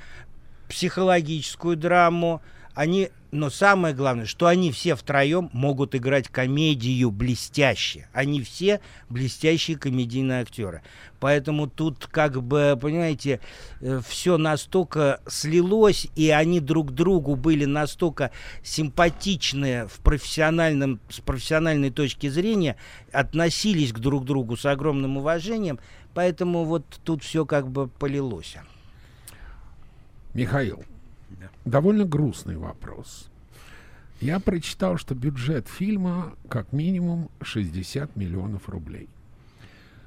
[0.67, 2.41] психологическую драму.
[2.75, 8.09] Они, но самое главное, что они все втроем могут играть комедию блестяще.
[8.11, 10.81] Они все блестящие комедийные актеры.
[11.21, 13.39] Поэтому тут, как бы, понимаете,
[13.79, 21.91] э, все настолько слилось, и они друг другу были настолько симпатичны в профессиональном, с профессиональной
[21.91, 22.75] точки зрения,
[23.13, 25.79] относились к друг другу с огромным уважением.
[26.13, 28.57] Поэтому вот тут все как бы полилось.
[30.33, 30.83] Михаил,
[31.29, 31.49] да.
[31.65, 33.29] довольно грустный вопрос.
[34.21, 39.09] Я прочитал, что бюджет фильма как минимум 60 миллионов рублей.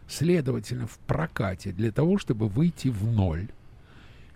[0.08, 3.48] Следовательно, в прокате для того, чтобы выйти в ноль,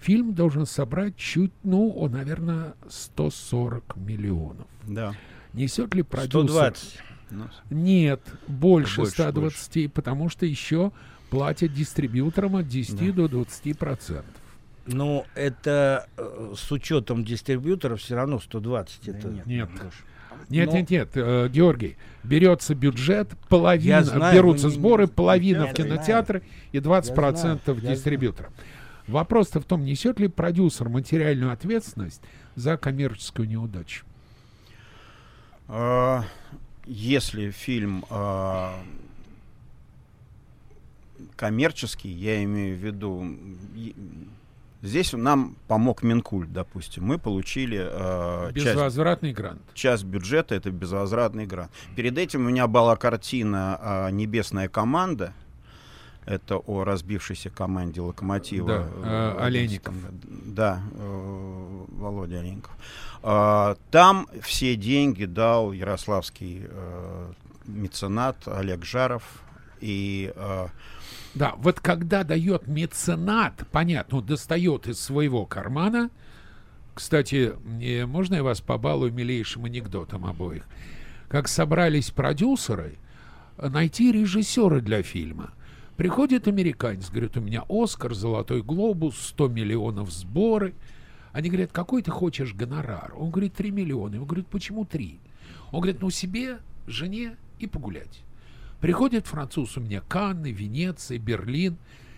[0.01, 4.67] фильм должен собрать чуть, ну, наверное, 140 миллионов.
[4.87, 5.15] Да.
[5.55, 6.75] Несет ли продюсер...
[6.77, 6.99] 120.
[7.71, 9.89] Нет, больше, больше 120, больше.
[9.89, 10.93] потому что еще
[11.31, 13.13] платят дистрибьюторам от 10 да.
[13.13, 14.42] до 20 процентов.
[14.87, 19.01] Ну, это э, с учетом дистрибьюторов все равно 120.
[19.05, 19.47] Да это нет.
[19.47, 19.69] Нет.
[20.49, 20.77] Нет, Но...
[20.77, 26.43] нет, нет, э, Георгий, берется бюджет, половина, знаю, берутся не, сборы, половина в кинотеатры
[26.73, 28.53] и 20% знаю, дистрибьюторам.
[29.07, 32.21] Вопрос-то в том, несет ли продюсер материальную ответственность
[32.55, 34.05] за коммерческую неудачу?
[35.69, 36.25] А,
[36.87, 38.75] если фильм а,
[41.37, 43.27] коммерческий, я имею в виду
[44.83, 47.05] Здесь нам помог Минкульт, допустим.
[47.05, 49.63] Мы получили э, безвозвратный часть, грант.
[49.75, 51.71] Часть бюджета это безвозвратный грант.
[51.95, 55.35] Перед этим у меня была картина э, "Небесная команда".
[56.25, 58.69] Это о разбившейся команде Локомотива.
[58.69, 59.95] Да, э, Олейников.
[60.47, 62.73] Да, э, Володя Олейников.
[63.23, 67.33] Э, там все деньги дал ярославский э,
[67.67, 69.23] меценат Олег Жаров
[69.81, 70.67] и э,
[71.35, 76.11] да, вот когда дает меценат, понятно, он достает из своего кармана.
[76.95, 77.55] Кстати,
[78.07, 80.67] можно я вас побалую милейшим анекдотом обоих?
[81.29, 82.99] Как собрались продюсеры
[83.57, 85.53] найти режиссера для фильма.
[85.97, 90.75] Приходит американец, говорит, у меня Оскар, Золотой Глобус, 100 миллионов сборы.
[91.33, 93.15] Они говорят, какой ты хочешь гонорар?
[93.17, 94.19] Он говорит, 3 миллиона.
[94.19, 95.21] Он говорит, почему 3?
[95.71, 98.23] Он говорит, ну себе, жене и погулять.
[98.83, 101.77] Приходит француз у меня Канны, Венеция, Берлин.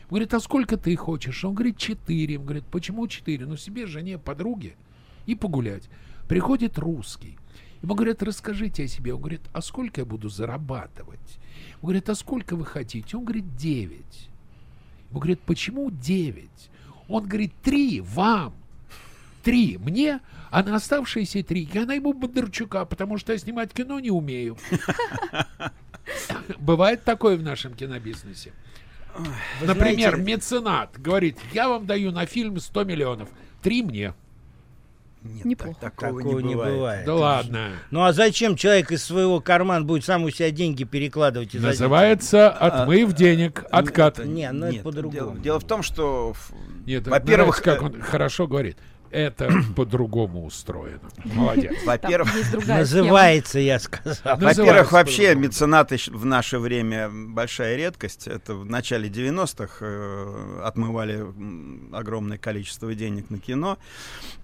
[0.08, 1.44] Говорит, а сколько ты хочешь?
[1.44, 2.38] Он говорит, четыре.
[2.38, 3.44] Он говорит, почему четыре?
[3.44, 4.74] Ну, себе, жене, подруге
[5.26, 5.90] и погулять.
[6.26, 7.36] Приходит русский.
[7.82, 9.12] Ему говорят, расскажите о себе.
[9.12, 11.38] Он говорит, а сколько я буду зарабатывать?
[11.82, 13.14] Он говорит, а сколько вы хотите?
[13.14, 14.30] Он говорит, девять.
[15.10, 16.70] Ему говорят, почему девять?
[17.08, 18.54] Он говорит, три вам.
[19.42, 24.10] Три мне, а на оставшиеся три я найму Бондарчука, потому что я снимать кино не
[24.10, 24.56] умею.
[26.64, 28.52] Бывает такое в нашем кинобизнесе.
[29.60, 30.32] Вы Например, знаете...
[30.32, 33.28] меценат говорит, я вам даю на фильм 100 миллионов,
[33.62, 34.14] три мне.
[35.22, 35.78] Нет, Неплохо.
[35.80, 36.72] Так, такого, такого не, бывает.
[36.72, 37.06] не бывает.
[37.06, 37.72] Да ладно.
[37.90, 41.54] Ну а зачем человек из своего кармана будет сам у себя деньги перекладывать?
[41.54, 44.24] Называется отмыв а, денег, откат.
[44.24, 45.14] Не, ну это по-другому.
[45.14, 46.34] Дело, дело в том, что,
[46.86, 48.78] во-первых, как он хорошо говорит,
[49.14, 51.08] это по-другому устроено.
[51.24, 51.72] Молодец.
[51.84, 52.30] Во-первых,
[52.66, 54.36] называется, я сказал.
[54.38, 58.26] Во-первых, вообще меценаты в наше время большая редкость.
[58.26, 61.24] Это в начале 90-х э, отмывали
[61.92, 63.78] огромное количество денег на кино.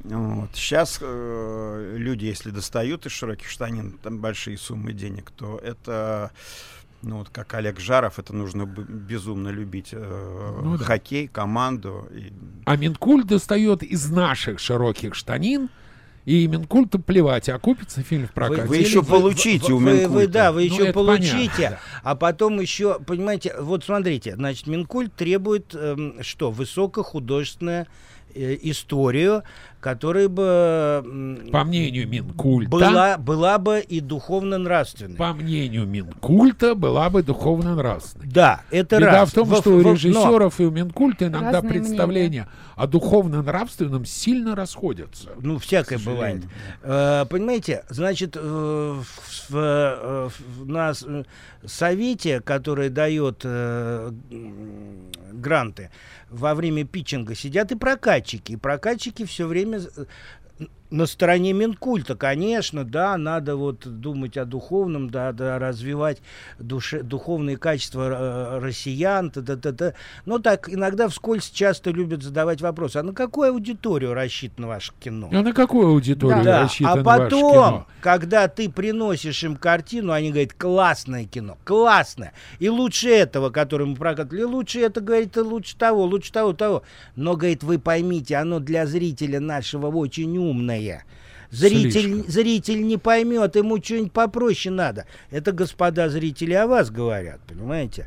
[0.05, 0.51] Вот.
[0.55, 6.31] Сейчас э, люди, если достают из широких штанин там большие суммы денег, то это
[7.03, 10.85] ну вот как Олег Жаров, это нужно безумно любить э, ну, да.
[10.85, 12.09] хоккей, команду.
[12.13, 12.33] И...
[12.67, 15.71] А Минкульт достает из наших широких штанин,
[16.27, 18.63] и Минкульту плевать, а купится фильм в прокате.
[18.63, 20.09] Вы, вы еще получите вы, у Минкульта.
[20.11, 25.15] Вы, да, вы еще ну, получите, понятно, а потом еще, понимаете, вот смотрите, значит, Минкульт
[25.15, 26.51] требует э, что?
[26.51, 27.87] Высокохудожественное
[28.35, 29.43] Э, историю,
[29.81, 31.49] которая бы...
[31.51, 32.71] По мнению Минкульта...
[32.71, 35.17] Была, была бы и духовно-нравственной.
[35.17, 38.27] По мнению Минкульта была бы духовно-нравственной.
[38.27, 39.31] Да, это Беда раз.
[39.31, 40.65] в том, в, что у режиссеров но...
[40.65, 42.49] и у Минкульта иногда Разные представления мнения.
[42.77, 45.31] о духовно-нравственном сильно расходятся.
[45.41, 46.45] Ну, всякое бывает.
[46.83, 50.93] Э, понимаете, значит, э, в, в, в, на
[51.65, 54.13] совете, который дает э,
[55.33, 55.91] гранты,
[56.31, 58.53] во время питчинга сидят и прокатчики.
[58.53, 59.81] И прокатчики все время
[60.91, 66.19] на стороне Минкульта, конечно, да, надо вот думать о духовном, да, да развивать
[66.59, 69.95] душе, духовные качества э, россиян, та, та, та.
[70.27, 75.29] но так иногда вскользь часто любят задавать вопрос, а на какую аудиторию рассчитано ваше кино?
[75.33, 76.63] А на какую аудиторию да.
[76.65, 83.11] рассчитано А потом, когда ты приносишь им картину, они говорят, классное кино, классное, и лучше
[83.11, 86.83] этого, который мы прокатывали, лучше это, говорит, и лучше того, лучше того, того.
[87.15, 91.05] Но, говорит, вы поймите, оно для зрителя нашего очень умное, умная.
[91.51, 95.07] Зритель, зритель не поймет, ему что-нибудь попроще надо.
[95.31, 98.07] Это, господа зрители, о вас говорят, понимаете?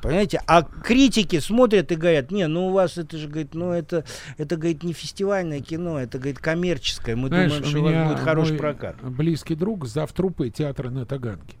[0.00, 0.40] Понимаете?
[0.46, 4.04] А критики смотрят и говорят, не, ну у вас это же, говорит, ну это,
[4.36, 7.16] это, говорит, не фестивальное кино, это, говорит, коммерческое.
[7.16, 8.96] Мы Знаешь, думаем, что у вас будет хороший прокат.
[9.02, 11.56] близкий друг, завтрупы театра на Таганке.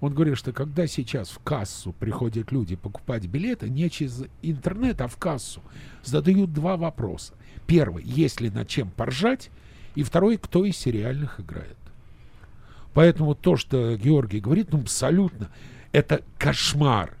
[0.00, 5.08] Он говорит, что когда сейчас в кассу приходят люди покупать билеты, не через интернет, а
[5.08, 5.60] в кассу,
[6.04, 7.32] задают два вопроса.
[7.66, 9.50] Первый, есть ли над чем поржать,
[9.98, 11.76] и второй, кто из сериальных играет.
[12.94, 15.50] Поэтому то, что Георгий говорит, ну, абсолютно,
[15.90, 17.16] это кошмар.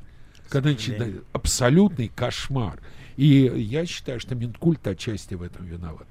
[0.48, 2.78] Когда начинает, абсолютный кошмар.
[3.16, 6.06] И я считаю, что Минкульт отчасти в этом виноват.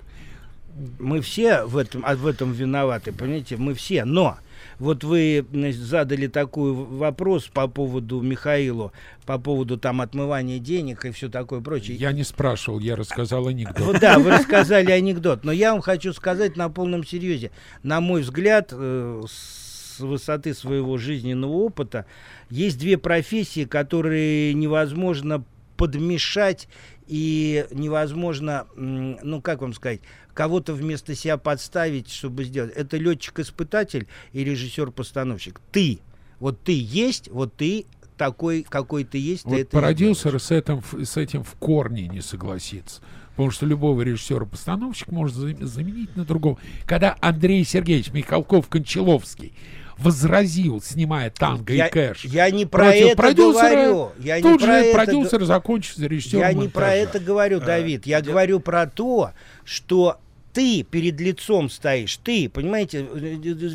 [1.00, 4.04] Мы все в этом, а в этом виноваты, понимаете, мы все.
[4.04, 4.38] Но
[4.80, 8.92] вот вы значит, задали такой вопрос по поводу Михаилу,
[9.26, 11.98] по поводу там отмывания денег и все такое прочее.
[11.98, 13.80] Я не спрашивал, я рассказал анекдот.
[13.80, 17.52] Вот да, вы рассказали анекдот, но я вам хочу сказать на полном серьезе.
[17.84, 22.06] На мой взгляд, э, с высоты своего жизненного опыта,
[22.50, 25.44] есть две профессии, которые невозможно
[25.76, 26.68] подмешать
[27.08, 30.02] и невозможно, ну как вам сказать,
[30.34, 32.74] кого-то вместо себя подставить, чтобы сделать.
[32.76, 35.62] Это летчик-испытатель и режиссер-постановщик.
[35.72, 36.00] Ты,
[36.40, 37.86] вот ты есть, вот ты
[38.18, 39.46] такой, какой ты есть.
[39.46, 43.02] Вот ты это продюсер с этим, с этим в корне не согласится.
[43.32, 46.58] Потому что любого режиссера-постановщик может заменить на другого.
[46.86, 49.54] Когда Андрей Сергеевич Михалков-Кончаловский
[49.98, 52.26] возразил, снимая танго я, и кэш.
[52.26, 54.12] Я не про это продюсера, говорю.
[54.20, 57.62] Я тут не про же это продюсер закончится режиссером Я не про это говорю, а,
[57.62, 58.06] Давид.
[58.06, 59.32] Я говорю про то,
[59.66, 60.20] что
[60.58, 63.06] ты перед лицом стоишь, ты, понимаете,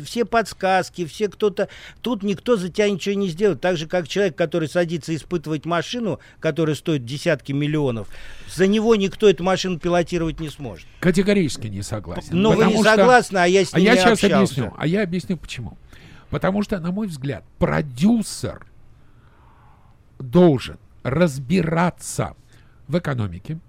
[0.03, 1.69] все подсказки, все кто-то,
[2.01, 6.19] тут никто за тебя ничего не сделает, так же, как человек, который садится испытывать машину,
[6.41, 8.09] которая стоит десятки миллионов,
[8.53, 10.85] за него никто эту машину пилотировать не сможет.
[10.99, 12.31] Категорически не согласен.
[12.33, 14.35] Ну, вы не согласны, а я с ним а я сейчас общался.
[14.35, 15.77] объясню, а я объясню почему.
[16.33, 18.65] Потому что, на мой взгляд, продюсер
[20.17, 22.35] должен разбираться
[22.87, 23.59] в экономике,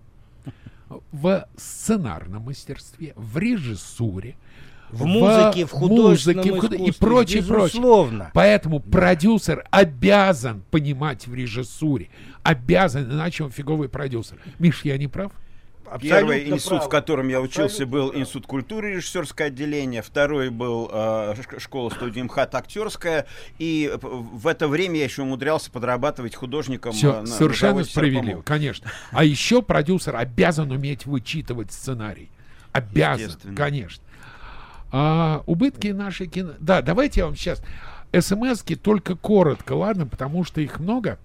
[1.13, 4.37] в сценарном мастерстве, в режиссуре,
[4.91, 8.19] в музыке, в, в художественном музыке, искусстве, и прочее, безусловно.
[8.19, 8.31] прочее.
[8.33, 8.91] Поэтому да.
[8.91, 12.09] продюсер обязан понимать в режиссуре,
[12.43, 14.39] обязан, иначе он фиговый продюсер.
[14.59, 15.33] Миш, я не прав?
[15.87, 16.85] Абсолютно Первый институт, право.
[16.85, 18.21] в котором я учился, Абсолютно был право.
[18.21, 20.03] Институт культуры, режиссерское отделение.
[20.03, 23.27] Второй был э, школа студии МХАТ актерская.
[23.59, 26.93] И в это время я еще умудрялся подрабатывать художником.
[26.93, 28.91] Все, на, совершенно справедливо, конечно.
[29.11, 32.31] А еще продюсер обязан уметь вычитывать сценарий.
[32.73, 34.03] Обязан, конечно.
[34.91, 36.53] А, убытки нашей кино...
[36.59, 37.63] Да, давайте я вам сейчас...
[38.21, 41.19] СМСки только коротко, ладно, потому что их много.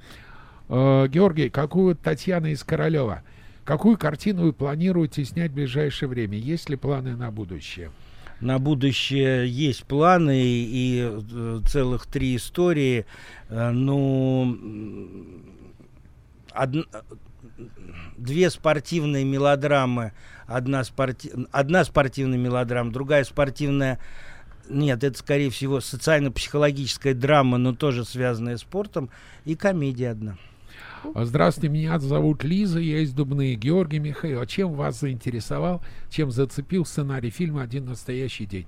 [0.69, 3.21] Э, Георгий, какую Татьяна из Королева?
[3.69, 6.39] Какую картину вы планируете снять в ближайшее время?
[6.39, 7.91] Есть ли планы на будущее?
[8.41, 13.05] На будущее есть планы и э, целых три истории.
[13.47, 14.57] Э, ну,
[16.51, 16.71] од...
[18.17, 20.13] две спортивные мелодрамы
[20.47, 21.31] одна, спорти...
[21.51, 23.99] одна спортивная мелодрама, другая спортивная
[24.67, 29.11] нет, это, скорее всего, социально-психологическая драма, но тоже связанная с спортом,
[29.45, 30.37] и комедия одна.
[31.15, 33.55] Здравствуйте, меня зовут Лиза, я из Дубны.
[33.55, 38.67] Георгий Михаил, а чем вас заинтересовал, чем зацепил сценарий фильма «Один настоящий день»?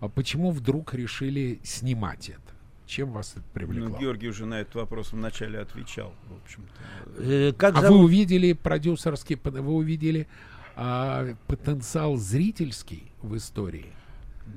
[0.00, 2.40] А почему вдруг решили снимать это?
[2.86, 3.88] Чем вас это привлекло?
[3.88, 7.22] Ну, Георгий уже на этот вопрос вначале отвечал, в общем-то.
[7.22, 7.98] Э, как а зовут?
[7.98, 10.28] вы увидели продюсерский, вы увидели
[10.76, 13.92] а, потенциал зрительский в истории.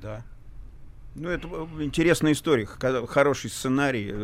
[0.02, 0.22] Да.
[1.16, 1.48] Ну, это
[1.80, 4.14] интересная история, хороший сценарий.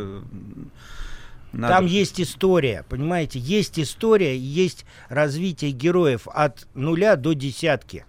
[1.56, 1.74] Надо.
[1.74, 3.38] Там есть история, понимаете?
[3.38, 8.04] Есть история, есть развитие героев от нуля до десятки.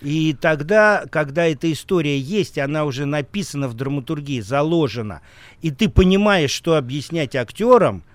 [0.00, 5.22] И тогда, когда эта история есть, она уже написана в драматургии, заложена,
[5.62, 8.04] и ты понимаешь, что объяснять актерам–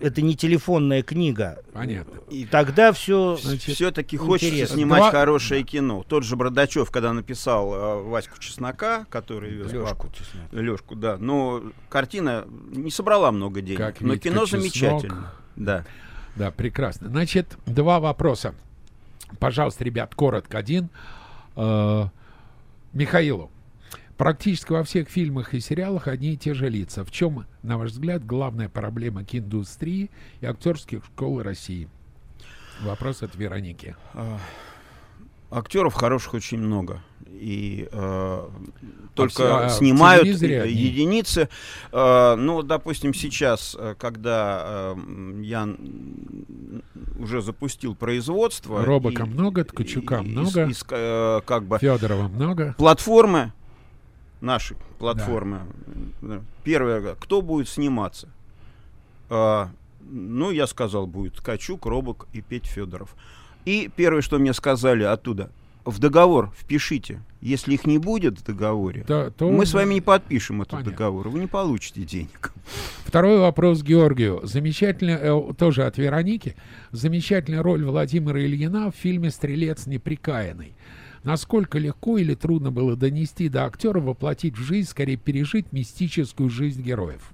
[0.00, 1.58] это не телефонная книга.
[1.72, 2.20] Понятно.
[2.30, 5.10] И тогда все все-таки хочется снимать Два...
[5.10, 6.04] хорошее кино.
[6.06, 10.08] Тот же Бродачев, когда написал э, Ваську Чеснока, который вез Лешку,
[10.52, 11.16] Лешку, да.
[11.18, 13.78] Но картина не собрала много денег.
[13.78, 14.62] Как но кино Чеснок.
[14.62, 15.32] замечательно.
[15.56, 15.84] Да.
[16.36, 17.08] Да, прекрасно.
[17.08, 18.54] Значит, два вопроса.
[19.38, 20.88] Пожалуйста, ребят, коротко один.
[21.56, 22.06] Э,
[22.92, 23.50] Михаилу.
[24.18, 27.04] Практически во всех фильмах и сериалах одни и те же лица.
[27.04, 30.10] В чем, на ваш взгляд, главная проблема киноиндустрии
[30.40, 31.88] и актерских школ России?
[32.82, 33.94] Вопрос от Вероники.
[34.14, 34.40] А,
[35.52, 37.00] актеров хороших очень много.
[37.30, 38.48] И э,
[39.14, 41.48] только а снимают единицы.
[41.92, 45.68] Э, ну, допустим, сейчас, когда э, я
[47.20, 48.84] уже запустил производство.
[48.84, 50.66] Робока и, много, Ткачука и, много.
[50.66, 52.74] И, и, э, как бы, Федорова много.
[52.76, 53.52] Платформы
[54.40, 55.60] нашей платформы.
[56.22, 56.40] Да.
[56.64, 58.28] Первое, кто будет сниматься?
[59.30, 59.70] А,
[60.00, 63.14] ну, я сказал, будет Качук, Робок и Петь Федоров.
[63.64, 65.50] И первое, что мне сказали оттуда,
[65.84, 67.20] в договор впишите.
[67.40, 70.92] Если их не будет в договоре, да, то мы с вами не подпишем этот Понятно.
[70.92, 72.52] договор, вы не получите денег.
[73.04, 74.40] Второй вопрос Георгию.
[74.42, 76.56] Замечательная, э, тоже от Вероники.
[76.90, 80.74] Замечательная роль Владимира Ильина в фильме «Стрелец неприкаянный».
[81.24, 86.82] Насколько легко или трудно было донести до актера, воплотить в жизнь, скорее пережить мистическую жизнь
[86.82, 87.32] героев?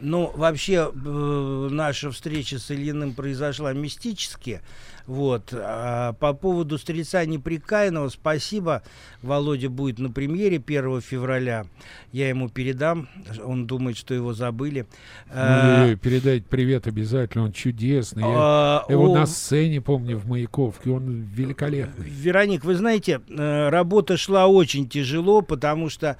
[0.00, 4.60] Ну, вообще, э, наша встреча с Ильиным произошла мистически.
[5.08, 5.54] Вот.
[5.54, 8.82] А по поводу «Стрельца неприкаянного» спасибо.
[9.22, 11.64] Володя будет на премьере 1 февраля.
[12.12, 13.08] Я ему передам.
[13.42, 14.82] Он думает, что его забыли.
[15.28, 17.44] Ну, а, передать привет обязательно.
[17.44, 18.22] Он чудесный.
[18.22, 19.14] Я а, его о...
[19.16, 20.90] на сцене помню в Маяковке.
[20.90, 22.06] Он великолепный.
[22.06, 26.18] Вероник, вы знаете, э, работа шла очень тяжело, потому что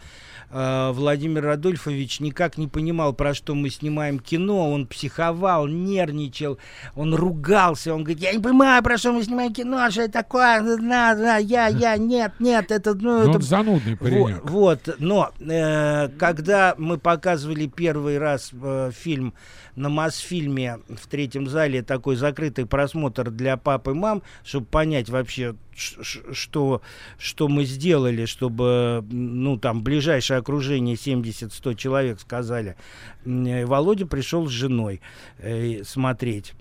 [0.51, 4.71] э, Владимир Радольфович никак не понимал, про что мы снимаем кино.
[4.71, 6.59] Он психовал, нервничал,
[6.95, 7.95] он ругался.
[7.95, 10.61] Он говорит, я не понимаю, про что мы снимаем кино, а что это такое?
[10.61, 12.95] На, на, я, я, нет, нет, это...
[12.95, 13.31] Ну, это...
[13.31, 14.43] Он занудный паренек.
[14.45, 19.35] Вот, вот но э, когда мы показывали первый раз э, фильм
[19.79, 25.55] на Мосфильме в третьем зале такой закрытый просмотр для пап и мам, чтобы понять вообще,
[25.75, 26.83] что,
[27.19, 32.77] что мы сделали, чтобы, ну, там, ближайшее окружение 70-100 человек сказали.
[33.25, 35.01] Володя пришел с женой
[35.39, 36.55] э, смотреть.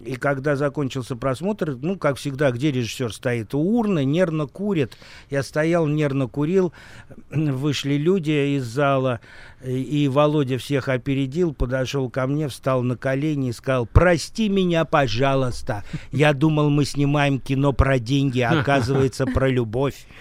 [0.00, 3.54] И когда закончился просмотр, ну, как всегда, где режиссер стоит?
[3.54, 4.96] У урны, нервно курит.
[5.30, 6.72] Я стоял, нервно курил.
[7.30, 9.20] Вышли люди из зала.
[9.64, 15.84] И Володя всех опередил, подошел ко мне, встал на колени и сказал, прости меня, пожалуйста.
[16.12, 20.06] Я думал, мы снимаем кино про деньги, а оказывается, про любовь.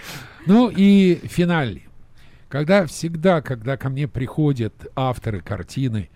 [0.46, 1.88] Ну и финальный.
[2.50, 6.10] Когда всегда, когда ко мне приходят авторы картины,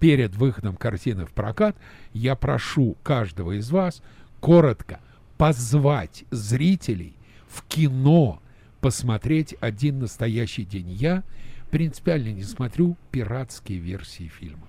[0.00, 1.76] перед выходом картины в прокат,
[2.12, 4.02] я прошу каждого из вас
[4.40, 5.00] коротко
[5.36, 7.14] позвать зрителей
[7.48, 8.40] в кино
[8.80, 10.90] посмотреть один настоящий день.
[10.90, 11.22] Я
[11.70, 14.68] принципиально не смотрю пиратские версии фильмов.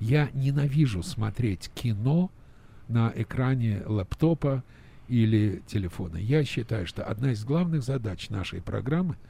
[0.00, 2.30] Я ненавижу смотреть кино
[2.88, 4.64] на экране лэптопа
[5.08, 6.16] или телефона.
[6.16, 9.16] Я считаю, что одна из главных задач нашей программы–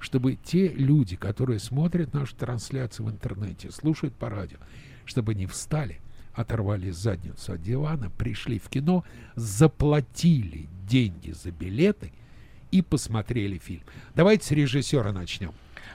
[0.00, 4.58] чтобы те люди, которые смотрят нашу трансляцию в интернете, слушают по радио,
[5.04, 6.00] чтобы они встали,
[6.32, 9.04] оторвали задницу от дивана, пришли в кино,
[9.36, 12.12] заплатили деньги за билеты
[12.70, 13.82] и посмотрели фильм.
[14.14, 15.52] Давайте с режиссера начнем.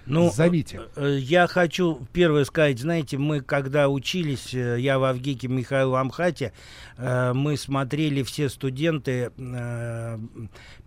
[0.07, 0.81] Ну, Зовите.
[0.95, 6.53] Э, я хочу первое сказать, знаете, мы когда учились, э, я в Авгике Михаил Амхате,
[6.97, 9.31] э, мы смотрели все студенты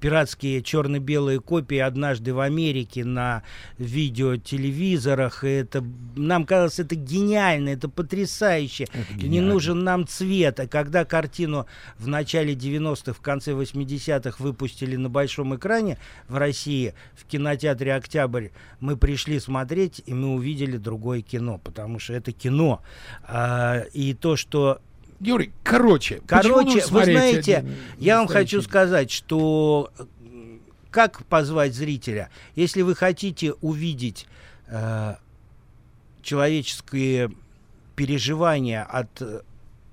[0.00, 3.42] пиратские черно-белые копии однажды в Америке на
[3.78, 5.44] видеотелевизорах.
[5.44, 5.84] И это
[6.16, 8.84] нам казалось это гениально, это потрясающе.
[8.92, 10.60] Это Не нужен нам цвет.
[10.60, 11.66] А когда картину
[11.98, 15.98] в начале 90-х, в конце 80-х выпустили на большом экране
[16.28, 18.48] в России в кинотеатре Октябрь,
[18.80, 22.82] мы пришли смотреть, и мы увидели другое кино, потому что это кино.
[23.24, 24.82] А, и то, что
[25.18, 26.20] Юрий, короче.
[26.26, 29.90] Короче, вы знаете, один, я вам хочу сказать, что
[30.90, 32.28] как позвать зрителя?
[32.54, 34.26] Если вы хотите увидеть
[34.66, 35.14] э,
[36.20, 37.32] человеческие
[37.96, 39.40] переживания от э,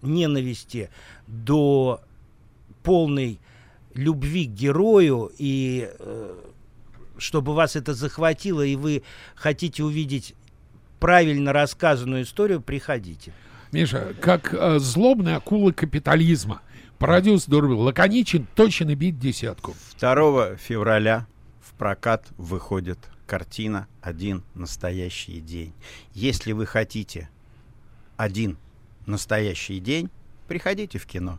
[0.01, 0.89] ненависти
[1.25, 2.01] до
[2.83, 3.39] полной
[3.93, 6.35] любви к герою и э,
[7.17, 9.03] чтобы вас это захватило, и вы
[9.35, 10.35] хотите увидеть
[10.99, 13.33] правильно рассказанную историю, приходите.
[13.71, 16.61] Миша, как э, злобная акула капитализма.
[16.99, 19.75] Дурбил лаконичен, точно бить десятку.
[19.99, 21.27] 2 февраля
[21.61, 22.97] в прокат выходит
[23.27, 25.73] картина «Один настоящий день».
[26.13, 27.29] Если вы хотите
[28.17, 28.57] один
[29.05, 30.09] настоящий день,
[30.47, 31.37] приходите в кино.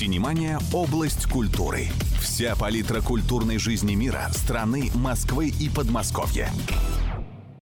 [0.00, 1.88] Синемания– область культуры.
[2.22, 6.50] Вся палитра культурной жизни мира, страны, Москвы и Подмосковья.